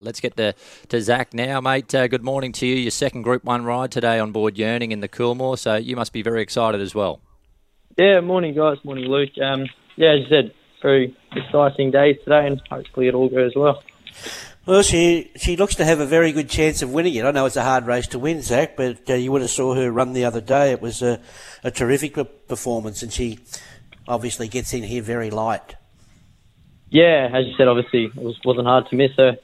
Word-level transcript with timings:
Let's 0.00 0.20
get 0.20 0.36
to, 0.36 0.54
to 0.90 1.00
Zach 1.02 1.34
now, 1.34 1.60
mate. 1.60 1.92
Uh, 1.92 2.06
good 2.06 2.22
morning 2.22 2.52
to 2.52 2.66
you. 2.66 2.76
Your 2.76 2.92
second 2.92 3.22
Group 3.22 3.42
1 3.42 3.64
ride 3.64 3.90
today 3.90 4.20
on 4.20 4.30
board 4.30 4.56
Yearning 4.56 4.92
in 4.92 5.00
the 5.00 5.08
Coolmore, 5.08 5.58
so 5.58 5.74
you 5.74 5.96
must 5.96 6.12
be 6.12 6.22
very 6.22 6.40
excited 6.40 6.80
as 6.80 6.94
well. 6.94 7.20
Yeah, 7.96 8.20
morning, 8.20 8.54
guys. 8.54 8.76
Morning, 8.84 9.06
Luke. 9.06 9.36
Um, 9.42 9.66
yeah, 9.96 10.12
as 10.12 10.20
you 10.20 10.26
said, 10.28 10.54
very 10.82 11.16
exciting 11.32 11.90
day 11.90 12.12
today, 12.12 12.46
and 12.46 12.62
hopefully 12.70 13.08
it 13.08 13.14
all 13.16 13.28
goes 13.28 13.56
well. 13.56 13.82
Well, 14.66 14.82
she 14.82 15.32
she 15.34 15.56
looks 15.56 15.74
to 15.74 15.84
have 15.84 15.98
a 15.98 16.06
very 16.06 16.30
good 16.30 16.48
chance 16.48 16.80
of 16.80 16.92
winning 16.92 17.14
it. 17.14 17.24
I 17.24 17.32
know 17.32 17.46
it's 17.46 17.56
a 17.56 17.64
hard 17.64 17.84
race 17.86 18.06
to 18.08 18.20
win, 18.20 18.40
Zach, 18.40 18.76
but 18.76 19.10
uh, 19.10 19.14
you 19.14 19.32
would 19.32 19.40
have 19.40 19.50
saw 19.50 19.74
her 19.74 19.90
run 19.90 20.12
the 20.12 20.26
other 20.26 20.40
day. 20.40 20.70
It 20.70 20.80
was 20.80 21.02
a, 21.02 21.20
a 21.64 21.72
terrific 21.72 22.14
performance, 22.46 23.02
and 23.02 23.12
she 23.12 23.40
obviously 24.06 24.46
gets 24.46 24.72
in 24.72 24.84
here 24.84 25.02
very 25.02 25.30
light. 25.30 25.74
Yeah, 26.88 27.30
as 27.34 27.46
you 27.46 27.54
said, 27.56 27.66
obviously 27.66 28.04
it 28.04 28.14
was, 28.14 28.38
wasn't 28.44 28.68
hard 28.68 28.88
to 28.90 28.96
miss 28.96 29.10
her 29.18 29.38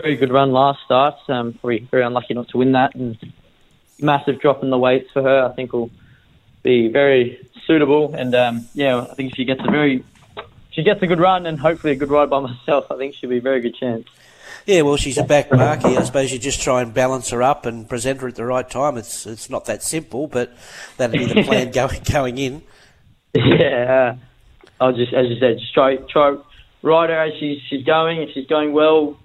very 0.00 0.16
good 0.16 0.32
run 0.32 0.52
last 0.52 0.80
start. 0.84 1.16
Um, 1.28 1.52
probably 1.54 1.80
very 1.90 2.04
unlucky 2.04 2.34
not 2.34 2.48
to 2.48 2.58
win 2.58 2.72
that, 2.72 2.94
and 2.94 3.16
massive 4.00 4.40
drop 4.40 4.62
in 4.62 4.70
the 4.70 4.78
weights 4.78 5.10
for 5.12 5.22
her. 5.22 5.44
I 5.44 5.54
think 5.54 5.72
will 5.72 5.90
be 6.62 6.88
very 6.88 7.48
suitable. 7.66 8.14
And 8.14 8.34
um, 8.34 8.68
yeah, 8.74 9.06
I 9.10 9.14
think 9.14 9.34
she 9.34 9.44
gets 9.44 9.60
a 9.64 9.70
very 9.70 10.04
she 10.70 10.82
gets 10.82 11.02
a 11.02 11.06
good 11.06 11.20
run 11.20 11.46
and 11.46 11.58
hopefully 11.58 11.94
a 11.94 11.96
good 11.96 12.10
ride 12.10 12.30
by 12.30 12.40
myself, 12.50 12.90
I 12.90 12.96
think 12.96 13.14
she'll 13.14 13.30
be 13.30 13.38
a 13.38 13.40
very 13.40 13.60
good 13.60 13.74
chance. 13.74 14.06
Yeah, 14.66 14.82
well, 14.82 14.96
she's 14.96 15.16
a 15.16 15.22
back 15.22 15.52
marker. 15.52 15.86
I 15.86 16.02
suppose 16.02 16.32
you 16.32 16.40
just 16.40 16.60
try 16.60 16.82
and 16.82 16.92
balance 16.92 17.30
her 17.30 17.40
up 17.40 17.66
and 17.66 17.88
present 17.88 18.20
her 18.20 18.26
at 18.26 18.34
the 18.34 18.44
right 18.44 18.68
time. 18.68 18.96
It's 18.96 19.24
it's 19.24 19.48
not 19.48 19.66
that 19.66 19.82
simple, 19.82 20.26
but 20.26 20.52
that'd 20.96 21.16
be 21.16 21.24
the 21.24 21.42
plan 21.44 21.70
going 21.70 22.00
going 22.02 22.38
in. 22.38 22.62
Yeah, 23.32 24.16
I'll 24.80 24.92
just 24.92 25.12
as 25.12 25.28
you 25.28 25.38
said, 25.38 25.58
just 25.60 25.72
try 25.72 25.96
try 25.96 26.36
ride 26.82 27.10
her 27.10 27.22
as 27.22 27.34
she's 27.38 27.62
she's 27.68 27.84
going. 27.84 28.22
If 28.22 28.30
she's 28.34 28.48
going 28.48 28.72
well, 28.72 29.16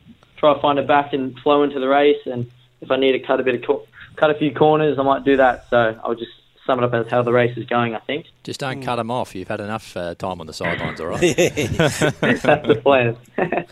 try 0.41 0.53
to 0.53 0.59
find 0.59 0.77
it 0.79 0.87
back 0.87 1.13
and 1.13 1.39
flow 1.39 1.63
into 1.63 1.79
the 1.79 1.87
race. 1.87 2.19
And 2.25 2.51
if 2.81 2.91
I 2.91 2.97
need 2.97 3.13
to 3.13 3.19
cut 3.19 3.39
a 3.39 3.43
bit 3.43 3.55
of 3.55 3.61
co- 3.63 3.87
cut 4.17 4.31
a 4.31 4.33
few 4.33 4.53
corners, 4.53 4.99
I 4.99 5.03
might 5.03 5.23
do 5.23 5.37
that. 5.37 5.67
So 5.69 5.97
I'll 6.03 6.15
just 6.15 6.31
sum 6.65 6.79
it 6.79 6.83
up 6.83 6.93
as 6.93 7.09
how 7.09 7.21
the 7.21 7.31
race 7.31 7.57
is 7.57 7.65
going. 7.65 7.95
I 7.95 7.99
think. 7.99 8.25
Just 8.43 8.59
don't 8.59 8.81
mm. 8.81 8.85
cut 8.85 8.97
them 8.97 9.11
off. 9.11 9.33
You've 9.33 9.47
had 9.47 9.61
enough 9.61 9.95
uh, 9.95 10.15
time 10.15 10.41
on 10.41 10.47
the 10.47 10.53
sidelines, 10.53 10.99
all 10.99 11.07
right? 11.07 11.21
that's 11.37 11.99
the 12.17 12.79
plan. 12.83 13.15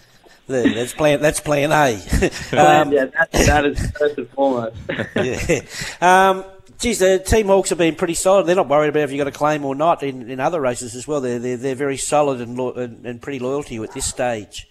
that's 0.48 0.94
plan. 0.94 1.22
That's 1.22 1.40
plan 1.40 1.72
A. 1.72 1.96
um, 2.56 2.94
yeah, 2.94 3.06
that, 3.06 3.30
that 3.32 3.66
is 3.66 3.92
first 3.92 4.18
and 4.18 4.30
foremost. 4.30 4.78
yeah. 5.16 5.62
Um, 6.00 6.46
geez, 6.80 7.00
the 7.00 7.20
Team 7.20 7.48
Hawkes 7.48 7.70
have 7.70 7.80
been 7.80 7.96
pretty 7.96 8.14
solid. 8.14 8.46
They're 8.46 8.56
not 8.56 8.70
worried 8.70 8.90
about 8.90 9.04
if 9.04 9.12
you've 9.12 9.20
got 9.20 9.28
a 9.28 9.32
claim 9.32 9.66
or 9.66 9.74
not 9.74 10.04
in, 10.04 10.30
in 10.30 10.40
other 10.40 10.62
races 10.62 10.96
as 10.96 11.08
well. 11.08 11.20
They're, 11.20 11.40
they're, 11.40 11.58
they're 11.58 11.76
very 11.76 11.98
solid 11.98 12.42
and, 12.42 12.56
lo- 12.56 12.74
and, 12.74 13.06
and 13.08 13.22
pretty 13.22 13.40
loyal 13.40 13.64
to 13.64 13.74
you 13.74 13.84
at 13.84 13.94
this 13.94 14.06
stage. 14.06 14.69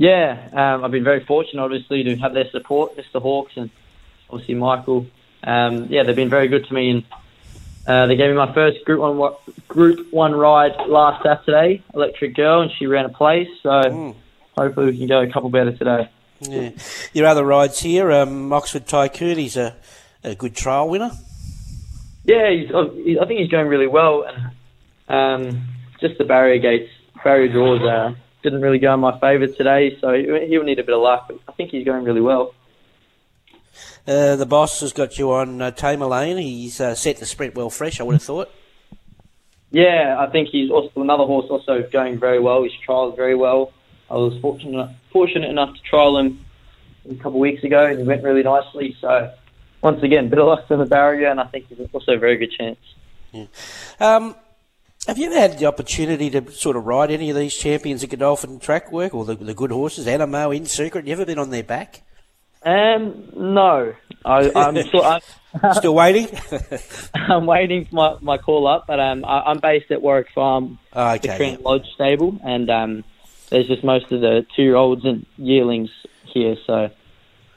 Yeah, 0.00 0.48
um, 0.54 0.82
I've 0.82 0.92
been 0.92 1.04
very 1.04 1.22
fortunate, 1.22 1.62
obviously, 1.62 2.02
to 2.04 2.16
have 2.16 2.32
their 2.32 2.48
support, 2.48 2.96
Mr. 2.96 3.20
Hawkes 3.20 3.52
and 3.56 3.68
obviously 4.30 4.54
Michael. 4.54 5.06
Um, 5.44 5.88
yeah, 5.90 6.04
they've 6.04 6.16
been 6.16 6.30
very 6.30 6.48
good 6.48 6.64
to 6.68 6.72
me, 6.72 6.88
and 6.88 7.04
uh, 7.86 8.06
they 8.06 8.16
gave 8.16 8.30
me 8.30 8.36
my 8.36 8.50
first 8.54 8.82
Group 8.86 9.00
One 9.00 9.34
Group 9.68 10.10
One 10.10 10.34
ride 10.34 10.72
last 10.88 11.22
Saturday, 11.22 11.82
Electric 11.92 12.34
Girl, 12.34 12.62
and 12.62 12.70
she 12.78 12.86
ran 12.86 13.04
a 13.04 13.10
place. 13.10 13.48
So 13.62 13.68
mm. 13.68 14.14
hopefully 14.56 14.92
we 14.92 14.96
can 14.96 15.06
go 15.06 15.20
a 15.20 15.30
couple 15.30 15.50
better 15.50 15.72
today. 15.72 16.08
Yeah, 16.40 16.70
your 17.12 17.26
other 17.26 17.44
rides 17.44 17.80
here, 17.80 18.10
um, 18.10 18.50
Oxford 18.54 18.86
Tycoon. 18.86 19.36
He's 19.36 19.58
a, 19.58 19.76
a 20.24 20.34
good 20.34 20.56
trial 20.56 20.88
winner. 20.88 21.10
Yeah, 22.24 22.50
he's, 22.50 22.70
I 22.70 23.26
think 23.26 23.40
he's 23.40 23.50
going 23.50 23.68
really 23.68 23.86
well, 23.86 24.24
and 24.24 25.50
um, 25.50 25.68
just 26.00 26.16
the 26.16 26.24
barrier 26.24 26.58
gates, 26.58 26.90
barrier 27.22 27.52
draws. 27.52 27.82
Uh, 27.82 28.14
didn't 28.42 28.62
really 28.62 28.78
go 28.78 28.94
in 28.94 29.00
my 29.00 29.18
favour 29.18 29.46
today, 29.46 29.98
so 30.00 30.12
he'll 30.12 30.64
need 30.64 30.78
a 30.78 30.84
bit 30.84 30.94
of 30.94 31.02
luck. 31.02 31.26
But 31.28 31.38
I 31.48 31.52
think 31.52 31.70
he's 31.70 31.84
going 31.84 32.04
really 32.04 32.20
well. 32.20 32.54
Uh, 34.06 34.36
the 34.36 34.46
boss 34.46 34.80
has 34.80 34.92
got 34.92 35.18
you 35.18 35.32
on 35.32 35.60
uh, 35.60 35.70
Tamerlane. 35.70 36.40
He's 36.40 36.80
uh, 36.80 36.94
set 36.94 37.18
the 37.18 37.26
sprint 37.26 37.54
well 37.54 37.70
fresh, 37.70 38.00
I 38.00 38.02
would 38.02 38.14
have 38.14 38.22
thought. 38.22 38.50
Yeah, 39.70 40.16
I 40.18 40.26
think 40.30 40.48
he's 40.48 40.70
also 40.70 41.00
another 41.00 41.24
horse 41.24 41.46
also 41.48 41.82
going 41.92 42.18
very 42.18 42.40
well. 42.40 42.62
He's 42.64 42.72
trialled 42.86 43.16
very 43.16 43.36
well. 43.36 43.72
I 44.10 44.14
was 44.14 44.36
fortunate 44.40 44.90
fortunate 45.12 45.48
enough 45.48 45.74
to 45.76 45.82
trial 45.82 46.18
him 46.18 46.44
a 47.08 47.14
couple 47.14 47.34
of 47.34 47.40
weeks 47.40 47.62
ago, 47.62 47.86
and 47.86 47.98
he 47.98 48.04
went 48.04 48.24
really 48.24 48.42
nicely. 48.42 48.96
So 49.00 49.32
once 49.80 50.02
again, 50.02 50.28
bit 50.28 50.40
of 50.40 50.46
luck 50.46 50.68
on 50.70 50.78
the 50.78 50.86
barrier, 50.86 51.28
and 51.28 51.40
I 51.40 51.44
think 51.44 51.68
he's 51.68 51.78
also 51.92 52.14
a 52.14 52.18
very 52.18 52.36
good 52.36 52.50
chance. 52.50 52.78
Yeah. 53.32 53.46
Um, 54.00 54.34
have 55.06 55.18
you 55.18 55.26
ever 55.26 55.38
had 55.38 55.58
the 55.58 55.66
opportunity 55.66 56.30
to 56.30 56.50
sort 56.52 56.76
of 56.76 56.86
ride 56.86 57.10
any 57.10 57.30
of 57.30 57.36
these 57.36 57.54
champions 57.54 58.04
at 58.04 58.10
Godolphin 58.10 58.60
track 58.60 58.92
work 58.92 59.14
or 59.14 59.24
the, 59.24 59.34
the 59.34 59.54
good 59.54 59.70
horses, 59.70 60.06
Anamoe, 60.06 60.54
In 60.54 60.66
Secret? 60.66 61.06
You 61.06 61.12
ever 61.12 61.24
been 61.24 61.38
on 61.38 61.50
their 61.50 61.62
back? 61.62 62.02
Um, 62.62 63.32
no. 63.34 63.94
I, 64.24 64.52
I'm, 64.54 64.82
still, 64.86 65.04
I'm 65.04 65.74
still 65.74 65.94
waiting. 65.94 66.28
I'm 67.14 67.46
waiting 67.46 67.86
for 67.86 67.94
my, 67.94 68.16
my 68.20 68.38
call 68.38 68.66
up, 68.66 68.86
but 68.86 69.00
um, 69.00 69.24
I, 69.24 69.50
am 69.50 69.58
based 69.60 69.90
at 69.90 70.02
Warwick 70.02 70.28
Farm, 70.34 70.78
oh, 70.92 71.14
okay, 71.14 71.28
the 71.28 71.36
Trent 71.36 71.62
Lodge 71.62 71.86
stable, 71.94 72.38
and 72.44 72.68
um, 72.68 73.04
there's 73.48 73.66
just 73.66 73.82
most 73.82 74.12
of 74.12 74.20
the 74.20 74.46
two 74.54 74.62
year 74.62 74.76
olds 74.76 75.04
and 75.06 75.24
yearlings 75.38 75.90
here, 76.24 76.56
so 76.66 76.90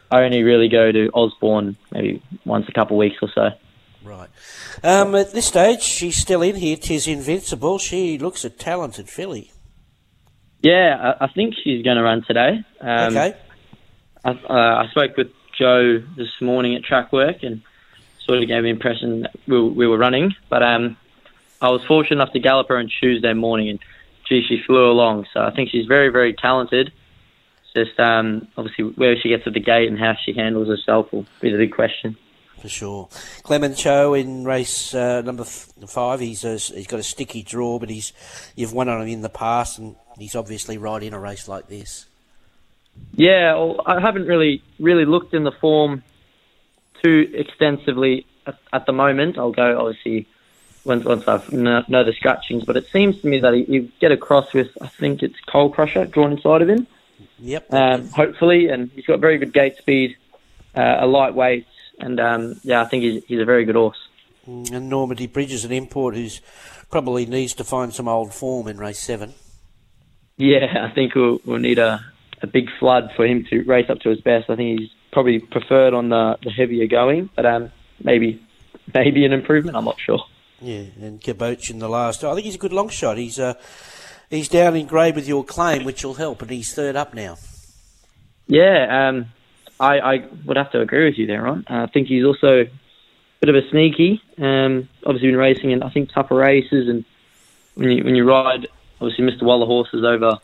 I 0.10 0.24
only 0.24 0.44
really 0.44 0.70
go 0.70 0.92
to 0.92 1.10
Osborne 1.14 1.76
maybe 1.92 2.24
once 2.46 2.68
a 2.70 2.72
couple 2.72 2.96
of 2.96 3.00
weeks 3.00 3.18
or 3.22 3.30
so. 3.36 3.50
Right. 4.04 4.30
Um, 4.84 5.16
at 5.16 5.32
this 5.32 5.46
stage, 5.46 5.82
she's 5.82 6.18
still 6.18 6.42
in 6.42 6.56
here. 6.56 6.76
Tis 6.76 7.08
invincible. 7.08 7.80
She 7.80 8.18
looks 8.18 8.44
a 8.44 8.50
talented 8.50 9.10
filly. 9.10 9.52
Yeah, 10.62 11.16
I, 11.20 11.26
I 11.26 11.28
think 11.28 11.56
she's 11.64 11.84
going 11.84 11.98
to 11.98 12.04
run 12.04 12.24
today. 12.26 12.64
Um, 12.82 13.18
okay. 13.18 13.38
I, 14.26 14.30
uh, 14.30 14.84
I 14.84 14.88
spoke 14.92 15.16
with 15.18 15.32
Joe 15.58 16.04
this 16.18 16.30
morning 16.42 16.76
at 16.76 16.84
track 16.84 17.12
work 17.14 17.44
and 17.44 17.62
sort 18.26 18.42
of 18.42 18.48
gave 18.48 18.64
the 18.64 18.70
impression 18.70 19.22
that 19.22 19.36
we, 19.48 19.62
we 19.70 19.88
were 19.88 19.98
running. 19.98 20.34
But 20.50 20.64
um, 20.64 20.98
I 21.62 21.70
was 21.70 21.84
fortunate 21.86 22.18
enough 22.18 22.34
to 22.34 22.40
gallop 22.40 22.70
her 22.70 22.78
on 22.78 22.90
Tuesday 23.00 23.34
morning, 23.34 23.70
and 23.70 23.80
gee, 24.28 24.46
she 24.48 24.62
flew 24.66 24.90
along. 24.90 25.28
So 25.34 25.42
I 25.42 25.52
think 25.52 25.70
she's 25.70 25.86
very, 25.86 26.10
very 26.10 26.34
talented. 26.34 26.92
It's 27.64 27.90
just 27.90 28.00
um, 28.00 28.48
obviously 28.58 28.86
where 28.86 29.16
she 29.18 29.30
gets 29.30 29.48
at 29.48 29.54
the 29.54 29.60
gate 29.60 29.88
and 29.88 29.98
how 29.98 30.16
she 30.26 30.34
handles 30.34 30.68
herself 30.68 31.12
will 31.12 31.26
be 31.42 31.52
the 31.52 31.58
big 31.58 31.74
question 31.74 32.18
for 32.64 32.70
sure. 32.70 33.10
Clement 33.44 33.76
Cho 33.76 34.14
in 34.14 34.46
race 34.46 34.96
uh, 34.96 35.22
number 35.22 35.44
five. 35.44 36.22
He's 36.22 36.46
a, 36.46 36.54
he's 36.54 36.88
got 36.88 36.98
a 36.98 37.04
sticky 37.04 37.44
draw, 37.44 37.78
but 37.78 37.90
he's 37.90 38.14
you've 38.56 38.72
won 38.72 38.88
on 38.88 39.02
him 39.02 39.10
in 39.10 39.22
the 39.22 39.28
past, 39.28 39.80
and 39.80 39.98
he's 40.18 40.34
obviously 40.34 40.78
right 40.78 41.04
in 41.04 41.14
a 41.14 41.20
race 41.20 41.50
like 41.50 41.68
this. 41.68 42.06
Yeah, 43.16 43.56
well, 43.56 43.82
I 43.86 44.00
haven't 44.00 44.28
really 44.28 44.64
really 44.80 45.04
looked 45.04 45.34
in 45.34 45.44
the 45.44 45.52
form 45.52 46.04
too 47.04 47.30
extensively 47.34 48.26
at, 48.48 48.58
at 48.72 48.86
the 48.86 48.94
moment. 48.94 49.38
I'll 49.38 49.52
go 49.52 49.86
obviously 49.86 50.26
once 50.86 51.04
once 51.04 51.28
I 51.28 51.42
know, 51.52 51.84
know, 51.90 52.06
the 52.06 52.14
scratchings, 52.14 52.64
but 52.64 52.78
it 52.78 52.88
seems 52.88 53.20
to 53.24 53.28
me 53.28 53.42
that 53.42 53.54
he, 53.54 53.66
you 53.66 53.92
get 54.00 54.14
across 54.14 54.54
with 54.54 54.70
I 54.80 54.88
think 54.88 55.22
it's 55.22 55.40
Coal 55.48 55.70
Crusher 55.70 56.06
drawn 56.06 56.32
inside 56.32 56.62
of 56.62 56.70
him. 56.70 56.88
Yep. 57.40 57.74
Um, 57.74 58.08
hopefully, 58.08 58.70
and 58.70 58.90
he's 58.96 59.06
got 59.06 59.20
very 59.20 59.38
good 59.38 59.52
gate 59.52 59.76
speed, 59.76 60.16
uh, 60.78 61.00
a 61.00 61.06
lightweight, 61.08 61.68
and 62.00 62.20
um, 62.20 62.60
yeah, 62.64 62.82
I 62.82 62.86
think 62.86 63.04
he's, 63.04 63.24
he's 63.26 63.40
a 63.42 63.46
very 63.46 63.66
good 63.66 63.76
horse. 63.76 63.98
Mm, 64.48 64.72
and 64.74 64.90
Normandy 64.90 65.28
Bridges, 65.28 65.66
an 65.66 65.72
import 65.72 66.16
who's 66.16 66.42
probably 66.90 67.26
needs 67.26 67.54
to 67.56 67.64
find 67.64 67.94
some 67.94 68.08
old 68.08 68.34
form 68.34 68.68
in 68.68 68.78
race 68.78 69.00
seven. 69.00 69.34
Yeah, 70.38 70.88
I 70.90 70.94
think 70.94 71.16
we'll, 71.16 71.40
we'll 71.46 71.60
need 71.60 71.80
a, 71.80 72.04
a 72.42 72.48
big 72.48 72.70
flood 72.80 73.12
for 73.16 73.26
him 73.26 73.46
to 73.50 73.64
race 73.64 73.90
up 73.90 74.00
to 74.02 74.10
his 74.10 74.22
best. 74.22 74.50
I 74.50 74.56
think 74.56 74.80
he's 74.80 74.90
probably 75.12 75.40
preferred 75.40 75.94
on 75.94 76.10
the, 76.10 76.38
the 76.44 76.52
heavier 76.52 76.88
going, 76.88 77.30
but 77.36 77.46
um, 77.46 77.72
maybe 78.04 78.42
maybe 78.94 79.26
an 79.26 79.34
improvement. 79.34 79.78
I'm 79.78 79.86
not 79.86 80.00
sure. 80.00 80.24
Yeah, 80.60 80.86
and 81.02 81.22
Caboche 81.22 81.70
in 81.70 81.80
the 81.80 81.90
last. 81.90 82.24
I 82.24 82.34
think 82.34 82.46
he's 82.46 82.56
a 82.56 82.60
good 82.60 82.74
long 82.74 82.90
shot. 82.90 83.18
He's 83.18 83.40
uh, 83.40 83.54
he's 84.30 84.50
down 84.50 84.76
in 84.76 84.88
grade 84.88 85.16
with 85.16 85.28
your 85.28 85.44
claim, 85.44 85.84
which 85.84 86.04
will 86.04 86.14
help, 86.16 86.42
and 86.42 86.52
he's 86.52 86.74
third 86.74 86.96
up 86.96 87.14
now. 87.14 87.38
Yeah, 88.48 89.10
um, 89.10 89.28
I, 89.84 90.14
I 90.14 90.28
would 90.46 90.56
have 90.56 90.72
to 90.72 90.82
agree 90.82 91.06
with 91.06 91.18
you 91.18 91.28
there, 91.28 91.42
Ron. 91.42 91.66
Uh, 91.70 91.84
I 91.84 91.88
think 91.88 92.08
he's 92.08 92.24
also 92.24 92.62
a 92.62 92.70
bit 93.42 93.50
of 93.50 93.56
a 93.56 93.70
sneaky. 93.70 94.22
Um, 94.38 94.88
obviously, 95.06 95.30
been 95.30 95.38
racing 95.38 95.72
in 95.72 95.84
I 95.84 95.90
think 95.90 96.12
tougher 96.12 96.36
races, 96.36 96.88
and 96.88 97.04
when 97.76 97.92
you 97.92 98.04
when 98.04 98.16
you 98.16 98.28
ride, 98.28 98.68
obviously, 99.02 99.26
Mr. 99.26 99.44
Waller 99.44 99.66
horses 99.66 100.04
over 100.06 100.40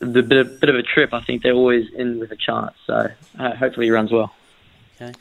the 0.00 0.22
bit 0.22 0.38
of, 0.38 0.60
bit 0.60 0.68
of 0.68 0.76
a 0.76 0.82
trip, 0.82 1.14
I 1.14 1.22
think 1.22 1.42
they're 1.42 1.54
always 1.54 1.90
in 1.94 2.20
with 2.20 2.30
a 2.30 2.36
chance. 2.36 2.74
So 2.86 3.08
uh, 3.38 3.56
hopefully, 3.56 3.86
he 3.86 3.90
runs 3.90 4.12
well. 4.12 4.34
Okay. 5.00 5.14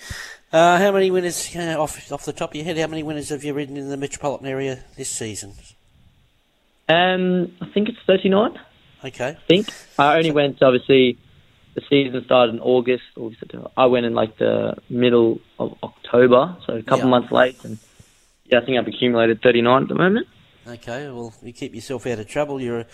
Uh, 0.52 0.78
how 0.78 0.92
many 0.92 1.10
winners 1.10 1.56
uh, 1.56 1.82
off 1.82 2.12
off 2.12 2.26
the 2.26 2.34
top 2.34 2.52
of 2.52 2.56
your 2.56 2.66
head? 2.66 2.78
How 2.78 2.88
many 2.88 3.04
winners 3.04 3.30
have 3.30 3.46
you 3.46 3.54
ridden 3.54 3.78
in 3.78 3.90
the 3.90 3.98
metropolitan 3.98 4.48
area 4.48 4.84
this 4.98 5.10
season? 5.10 5.54
Um, 6.90 7.54
I 7.62 7.68
think 7.68 7.88
it's 7.88 8.00
thirty 8.06 8.28
nine. 8.28 8.60
Okay. 9.06 9.30
I 9.30 9.48
think 9.48 9.70
I 9.98 10.18
only 10.18 10.30
so, 10.30 10.36
went 10.36 10.62
obviously 10.62 11.18
the 11.78 11.84
season 11.88 12.26
started 12.26 12.56
in 12.56 12.60
August. 12.62 13.04
August 13.16 13.44
I 13.78 13.86
went 13.86 14.08
in 14.08 14.16
like 14.16 14.40
the 14.40 14.78
middle 14.90 15.40
of 15.60 15.78
October, 15.84 16.58
so 16.66 16.74
a 16.74 16.82
couple 16.82 17.06
yeah. 17.06 17.12
months 17.12 17.32
late. 17.32 17.64
And 17.64 17.78
yeah, 18.46 18.60
I 18.60 18.66
think 18.66 18.80
I've 18.80 18.88
accumulated 18.88 19.44
39 19.44 19.84
at 19.84 19.88
the 19.88 19.94
moment. 19.94 20.28
Okay, 20.68 21.08
well, 21.12 21.36
you 21.44 21.54
keep 21.54 21.76
yourself 21.76 22.08
out 22.08 22.18
of 22.18 22.28
trouble. 22.28 22.60
You're 22.60 22.80
a, 22.80 22.86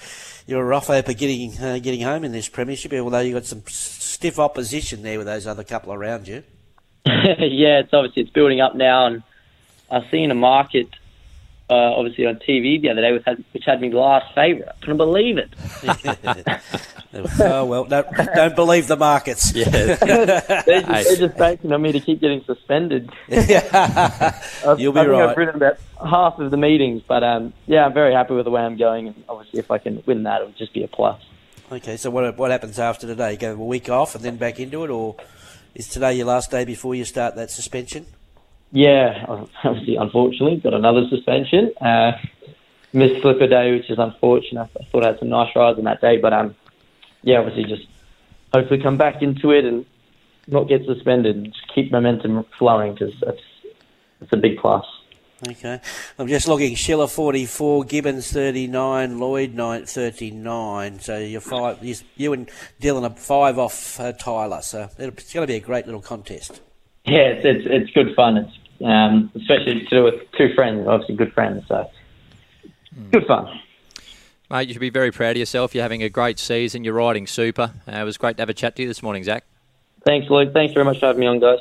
you're 0.48 0.62
a 0.62 0.66
rough 0.66 0.90
of 0.90 1.06
getting 1.18 1.58
uh, 1.58 1.80
getting 1.80 2.02
home 2.02 2.26
in 2.26 2.34
this 2.34 2.50
premiership, 2.50 2.92
although 2.92 3.22
you've 3.22 3.36
got 3.36 3.46
some 3.46 3.64
stiff 3.68 4.38
opposition 4.38 5.02
there 5.02 5.18
with 5.18 5.28
those 5.28 5.48
other 5.48 5.64
couple 5.64 5.94
around 5.94 6.28
you. 6.28 6.44
yeah, 7.06 7.80
it's 7.80 7.94
obviously 7.94 8.24
it's 8.24 8.32
building 8.32 8.60
up 8.60 8.76
now, 8.76 9.08
and 9.08 9.24
I've 9.90 10.10
seen 10.12 10.30
a 10.30 10.36
market 10.36 10.90
uh, 11.74 11.96
obviously 11.98 12.26
on 12.26 12.36
TV 12.36 12.80
the 12.82 12.90
other 12.90 13.02
day, 13.02 13.12
which 13.14 13.24
had, 13.26 13.44
which 13.52 13.64
had 13.66 13.82
me 13.82 13.92
last 13.92 14.34
favourite. 14.36 14.70
I 14.70 14.80
couldn't 14.80 14.98
believe 14.98 15.38
it. 15.38 15.50
oh 17.40 17.66
well, 17.66 17.86
don't, 17.86 18.08
don't 18.36 18.56
believe 18.56 18.88
the 18.88 18.96
markets. 18.96 19.54
Yeah. 19.54 19.70
they're, 19.70 19.96
just, 19.98 20.66
they're 20.68 21.16
just 21.28 21.38
banking 21.38 21.72
on 21.72 21.82
me 21.82 21.92
to 21.92 22.00
keep 22.00 22.22
getting 22.22 22.44
suspended. 22.44 23.10
I've, 23.32 24.80
You'll 24.80 24.94
be 24.94 25.00
I 25.00 25.04
think 25.04 25.12
right. 25.14 25.30
I've 25.30 25.38
written 25.38 25.56
about 25.56 25.78
half 26.08 26.38
of 26.40 26.52
the 26.52 26.58
meetings, 26.58 27.02
but 27.08 27.24
um, 27.24 27.54
yeah, 27.66 27.86
I'm 27.86 27.94
very 27.94 28.14
happy 28.14 28.36
with 28.36 28.46
the 28.46 28.52
way 28.52 28.62
I'm 28.62 28.78
going, 28.78 29.08
and 29.08 29.24
obviously 29.28 29.60
if 29.60 29.72
I 29.72 29.80
can 29.80 30.04
win 30.06 30.24
that, 30.24 30.42
it 30.42 30.46
would 30.46 30.58
just 30.58 30.74
be 30.74 30.84
a 30.84 30.88
plus. 30.88 31.22
Okay, 31.72 31.98
so 31.98 32.12
what 32.12 32.38
what 32.38 32.52
happens 32.52 32.78
after 32.78 33.08
today? 33.08 33.32
You 33.32 33.38
go 33.38 33.54
a 33.54 33.56
week 33.56 33.90
off 33.90 34.14
and 34.14 34.24
then 34.24 34.36
back 34.38 34.60
into 34.60 34.84
it, 34.84 34.92
or 34.92 35.16
is 35.74 35.88
today 35.88 36.14
your 36.14 36.28
last 36.28 36.52
day 36.52 36.66
before 36.66 36.94
you 36.94 37.04
start 37.04 37.36
that 37.36 37.50
suspension? 37.50 38.06
Yeah, 38.74 39.26
obviously, 39.64 39.98
unfortunately, 39.98 40.58
got 40.58 40.74
another 40.74 41.08
suspension. 41.08 41.72
Uh, 41.80 42.14
missed 42.92 43.22
Slipper 43.22 43.46
Day, 43.46 43.72
which 43.72 43.88
is 43.90 44.00
unfortunate. 44.00 44.68
I 44.80 44.84
thought 44.86 45.04
I 45.04 45.10
had 45.10 45.20
some 45.20 45.30
nice 45.30 45.56
rides 45.56 45.78
on 45.78 45.86
that 45.86 46.02
day, 46.02 46.18
but 46.18 46.34
um, 46.34 46.56
yeah, 47.22 47.38
obviously, 47.38 47.66
just 47.66 47.88
hopefully 48.52 48.82
come 48.82 48.98
back 48.98 49.22
into 49.22 49.52
it 49.52 49.64
and 49.64 49.86
not 50.48 50.68
get 50.68 50.86
suspended 50.86 51.36
and 51.36 51.54
just 51.54 51.72
keep 51.74 51.92
momentum 51.92 52.46
flowing 52.58 52.94
because 52.94 53.14
that's 53.24 53.42
that's 54.20 54.34
a 54.34 54.38
big 54.38 54.58
plus. 54.58 54.86
Okay, 55.48 55.80
I'm 56.18 56.28
just 56.28 56.48
looking. 56.48 56.74
Schiller 56.74 57.08
44, 57.08 57.84
Gibbons 57.84 58.32
39, 58.32 59.20
Lloyd 59.20 59.54
9, 59.54 59.86
39. 59.86 61.00
So 61.00 61.20
you're 61.20 61.42
five. 61.42 61.84
You, 61.84 61.96
you 62.16 62.34
and 62.34 62.50
Dylan 62.82 63.04
are 63.08 63.16
five 63.16 63.60
off 63.60 64.00
uh, 64.00 64.14
Tyler. 64.14 64.62
So 64.62 64.90
it's 64.98 65.32
going 65.32 65.46
to 65.46 65.52
be 65.52 65.58
a 65.58 65.60
great 65.60 65.86
little 65.86 66.02
contest. 66.02 66.62
Yeah, 67.06 67.20
it's 67.20 67.46
it's, 67.46 67.68
it's 67.70 67.92
good 67.92 68.16
fun. 68.16 68.38
It's 68.38 68.63
um, 68.82 69.32
especially 69.36 69.80
to 69.82 69.86
do 69.86 70.04
with 70.04 70.16
two 70.38 70.54
friends, 70.54 70.88
obviously 70.88 71.16
good 71.16 71.34
friends. 71.34 71.64
So 71.68 71.90
good 73.12 73.26
fun. 73.26 73.60
Mate, 74.50 74.68
you 74.68 74.74
should 74.74 74.82
be 74.82 74.90
very 74.90 75.12
proud 75.12 75.32
of 75.32 75.38
yourself. 75.38 75.74
You're 75.74 75.84
having 75.84 76.04
a 76.04 76.10
great 76.10 76.38
season. 76.38 76.84
You're 76.84 76.94
riding 76.94 77.26
super. 77.28 77.72
Uh, 77.88 77.98
it 77.98 78.04
was 78.04 78.18
great 78.18 78.38
to 78.38 78.42
have 78.42 78.50
a 78.50 78.54
chat 78.54 78.76
to 78.76 78.84
you 78.84 78.88
this 78.88 79.02
morning, 79.02 79.24
Zach. 79.24 79.46
Thanks, 80.06 80.30
Luke. 80.30 80.54
Thanks 80.54 80.74
very 80.74 80.86
much 80.86 81.00
for 81.00 81.08
having 81.08 81.22
me 81.22 81.28
on, 81.28 81.40
guys. 81.40 81.60